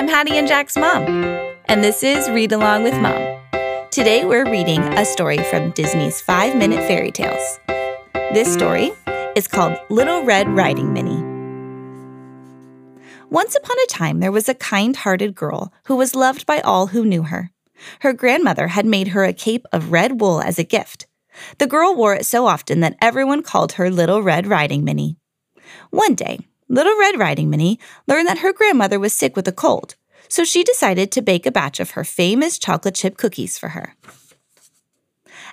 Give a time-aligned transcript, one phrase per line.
[0.00, 1.04] I'm Hattie and Jack's mom,
[1.66, 3.38] and this is Read Along with Mom.
[3.90, 7.60] Today we're reading a story from Disney's Five Minute Fairy Tales.
[8.32, 8.92] This story
[9.36, 11.22] is called Little Red Riding Minnie.
[13.28, 16.86] Once upon a time, there was a kind hearted girl who was loved by all
[16.86, 17.50] who knew her.
[18.00, 21.08] Her grandmother had made her a cape of red wool as a gift.
[21.58, 25.18] The girl wore it so often that everyone called her Little Red Riding Minnie.
[25.90, 26.38] One day,
[26.72, 29.96] Little Red Riding Minnie learned that her grandmother was sick with a cold,
[30.28, 33.96] so she decided to bake a batch of her famous chocolate chip cookies for her.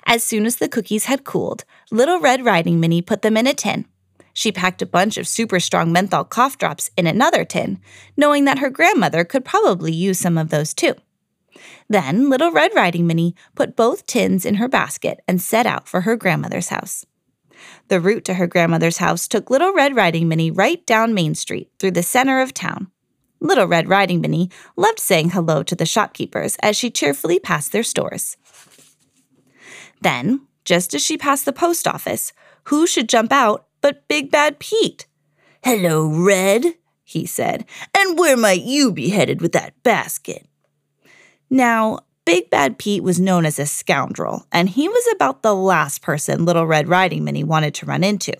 [0.06, 3.52] As soon as the cookies had cooled, Little Red Riding Minnie put them in a
[3.52, 3.86] tin.
[4.32, 7.80] She packed a bunch of super strong menthol cough drops in another tin,
[8.16, 10.94] knowing that her grandmother could probably use some of those too.
[11.88, 16.02] Then Little Red Riding Minnie put both tins in her basket and set out for
[16.02, 17.04] her grandmother's house.
[17.88, 21.70] The route to her grandmother's house took Little Red Riding Minnie right down Main Street
[21.78, 22.90] through the center of town.
[23.40, 27.82] Little Red Riding Minnie loved saying hello to the shopkeepers as she cheerfully passed their
[27.82, 28.36] stores.
[30.02, 32.32] Then, just as she passed the post office,
[32.64, 35.06] who should jump out but Big Bad Pete?
[35.64, 37.64] Hello, Red, he said,
[37.96, 40.46] and where might you be headed with that basket?
[41.48, 46.02] Now, Big Bad Pete was known as a scoundrel, and he was about the last
[46.02, 48.34] person Little Red Riding Minnie wanted to run into.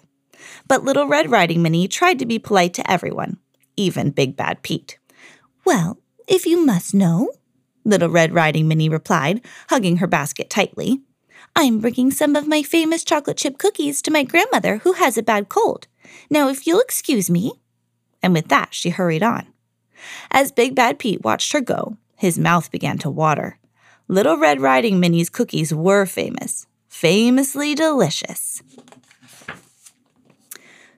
[0.66, 3.38] But Little Red Riding Minnie tried to be polite to everyone,
[3.78, 4.98] even Big Bad Pete.
[5.64, 7.32] Well, if you must know,
[7.82, 11.00] Little Red Riding Minnie replied, hugging her basket tightly,
[11.56, 15.22] I'm bringing some of my famous chocolate chip cookies to my grandmother who has a
[15.22, 15.86] bad cold.
[16.28, 17.52] Now, if you'll excuse me.
[18.22, 19.46] And with that, she hurried on.
[20.30, 23.58] As Big Bad Pete watched her go, his mouth began to water.
[24.10, 28.62] Little Red Riding Minnie's cookies were famous, famously delicious.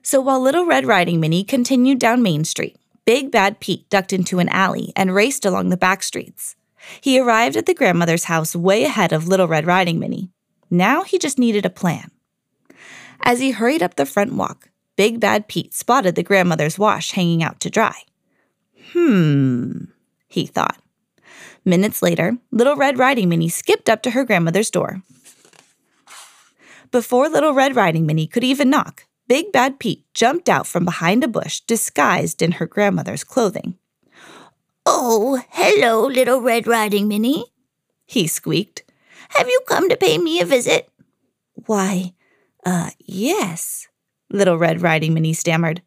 [0.01, 4.39] So while Little Red Riding Minnie continued down Main Street, Big Bad Pete ducked into
[4.39, 6.55] an alley and raced along the back streets.
[7.01, 10.29] He arrived at the grandmother's house way ahead of Little Red Riding Minnie.
[10.69, 12.11] Now he just needed a plan.
[13.23, 17.43] As he hurried up the front walk, Big Bad Pete spotted the grandmother's wash hanging
[17.43, 18.03] out to dry.
[18.93, 19.83] Hmm,
[20.29, 20.80] he thought.
[21.63, 25.03] Minutes later, Little Red Riding Minnie skipped up to her grandmother's door.
[26.89, 31.23] Before Little Red Riding Minnie could even knock, Big Bad Pete jumped out from behind
[31.23, 33.77] a bush disguised in her grandmother's clothing.
[34.85, 37.45] Oh, hello, Little Red Riding Minnie,
[38.05, 38.83] he squeaked.
[39.29, 40.89] Have you come to pay me a visit?
[41.53, 42.13] Why,
[42.65, 43.87] uh, yes,
[44.31, 45.81] Little Red Riding Minnie stammered.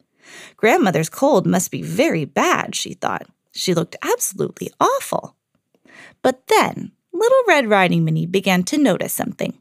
[0.57, 3.27] Grandmother's cold must be very bad, she thought.
[3.53, 5.37] She looked absolutely awful.
[6.23, 9.59] But then Little Red Riding Minnie began to notice something.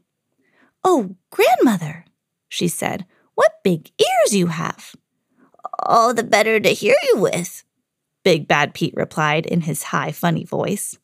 [0.82, 2.04] Oh, grandmother,
[2.48, 4.94] she said, what big ears you have.
[5.80, 7.64] All the better to hear you with,
[8.22, 10.98] Big Bad Pete replied in his high, funny voice.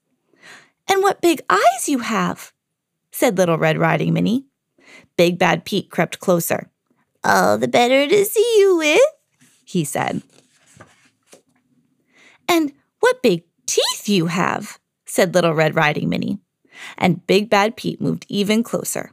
[0.89, 2.53] And what big eyes you have,
[3.13, 4.47] said Little Red Riding Minnie.
[5.17, 6.71] Big Bad Pete crept closer.
[7.23, 9.01] All the better to see you with,
[9.65, 10.23] he said.
[12.49, 14.79] And what big teeth you have,
[15.11, 16.39] said Little Red Riding Minnie.
[16.97, 19.13] And Big Bad Pete moved even closer.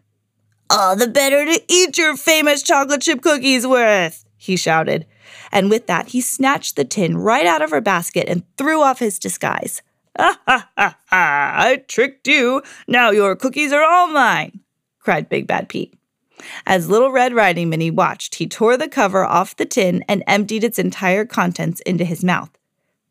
[0.70, 5.06] All the better to eat your famous chocolate chip cookies with, he shouted.
[5.52, 9.00] And with that, he snatched the tin right out of her basket and threw off
[9.00, 9.82] his disguise.
[10.18, 11.54] Ha ha ha ha!
[11.58, 12.64] I tricked you.
[12.88, 14.62] Now your cookies are all mine,
[15.00, 15.94] cried Big Bad Pete.
[16.66, 20.64] As Little Red Riding Minnie watched, he tore the cover off the tin and emptied
[20.64, 22.50] its entire contents into his mouth.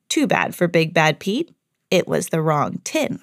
[0.09, 1.55] Too bad for Big Bad Pete.
[1.91, 3.21] It was the wrong tin.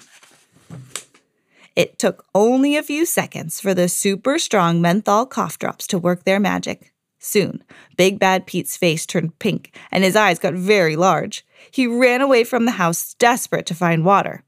[1.75, 6.23] It took only a few seconds for the super strong menthol cough drops to work
[6.23, 6.93] their magic.
[7.19, 7.63] Soon,
[7.97, 11.45] Big Bad Pete's face turned pink and his eyes got very large.
[11.71, 14.43] He ran away from the house, desperate to find water.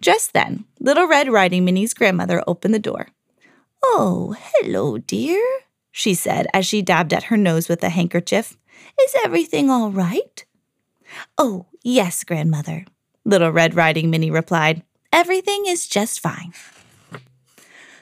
[0.00, 3.08] Just then, Little Red Riding Minnie's grandmother opened the door.
[3.84, 5.42] Oh, hello, dear,
[5.90, 8.56] she said as she dabbed at her nose with a handkerchief.
[9.00, 10.44] Is everything all right?
[11.38, 12.84] Oh, yes, grandmother,
[13.24, 14.82] Little Red Riding Minnie replied.
[15.12, 16.52] Everything is just fine.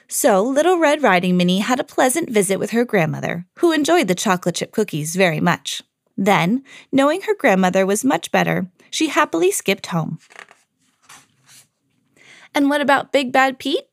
[0.07, 4.15] So, Little Red Riding Minnie had a pleasant visit with her grandmother, who enjoyed the
[4.15, 5.81] chocolate chip cookies very much.
[6.17, 10.19] Then, knowing her grandmother was much better, she happily skipped home.
[12.53, 13.85] And what about Big Bad Pete?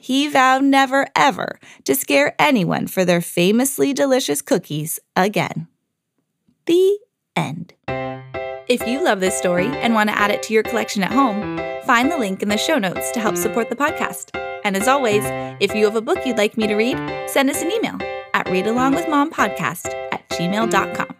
[0.00, 5.68] He vowed never, ever to scare anyone for their famously delicious cookies again.
[6.66, 6.98] The
[7.36, 7.74] end.
[8.68, 11.58] If you love this story and want to add it to your collection at home,
[11.84, 14.36] find the link in the show notes to help support the podcast.
[14.64, 15.24] And as always,
[15.60, 16.96] if you have a book you'd like me to read,
[17.28, 17.98] send us an email
[18.34, 21.19] at readalongwithmompodcast at gmail.com.